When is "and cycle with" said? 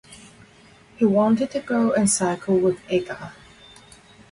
1.93-2.79